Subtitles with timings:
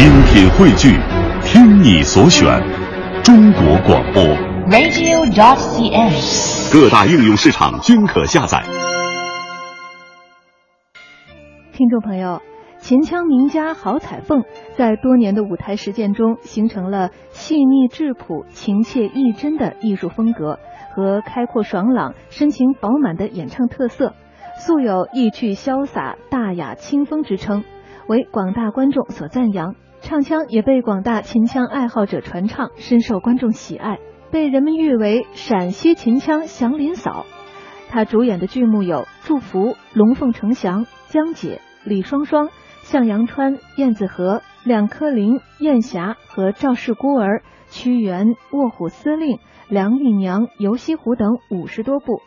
[0.00, 0.98] 精品汇聚，
[1.44, 2.58] 听你所选，
[3.22, 4.22] 中国广播。
[4.70, 6.72] radio.cn。
[6.72, 8.62] 各大应用市场均可下载。
[11.74, 12.40] 听众朋友，
[12.78, 14.44] 秦腔名家郝彩凤
[14.74, 20.58] 在多年的舞台实践中，形成了细腻质朴、情切意真的艺术风格
[20.96, 24.14] 和开阔爽朗、深情饱满的演唱特色，
[24.56, 27.64] 素有意趣潇洒、大雅清风之称，
[28.10, 29.76] 为广大观众所赞扬。
[30.00, 34.00] 唱腔也被广大秦腔爱好者传唱，深受观众喜爱，
[34.32, 37.24] 被人们誉为陕西秦腔祥林嫂。
[37.88, 39.60] 她主演的剧目有《祝福》
[39.94, 41.60] 《龙凤呈祥》《江姐》。
[41.88, 42.48] 李双双、
[42.82, 52.20] 向阳川、燕子河、两颗林、燕霞和赵氏孤儿、屈原、卧虎司令、梁玉娘、游西湖等五十多部，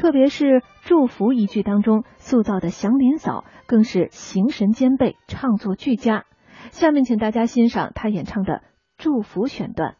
[0.00, 0.44] 特别是
[0.80, 6.24] 《祝福》一句当中塑造的祥林嫂，更是形神兼备，唱作俱佳。
[6.70, 8.54] 下面请大家欣赏她演唱的
[8.96, 9.96] 《祝福》选段。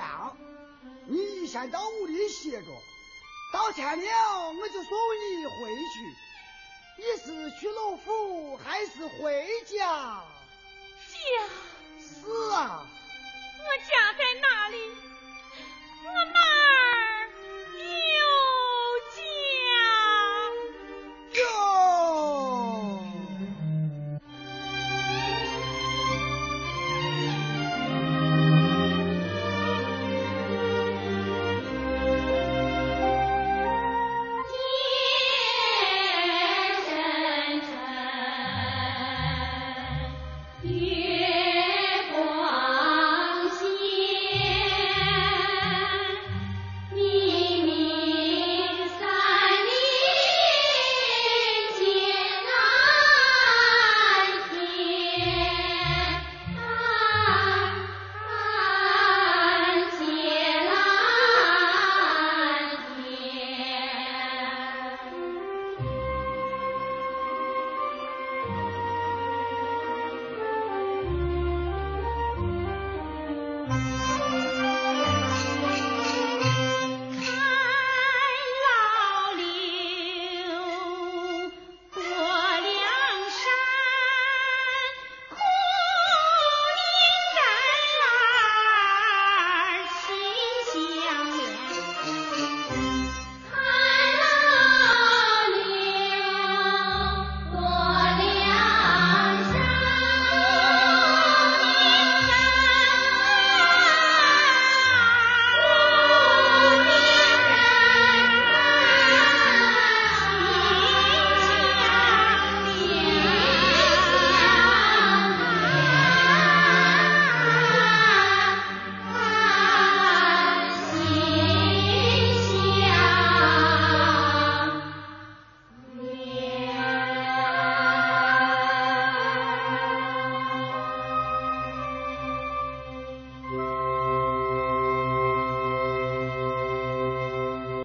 [0.00, 0.36] 守亮，
[1.06, 2.66] 你先到屋里歇着，
[3.52, 6.16] 到天亮我就送你回去。
[6.96, 10.22] 你是去老府还是回家？
[11.10, 11.18] 家
[11.98, 12.86] 是啊，
[13.58, 14.12] 我家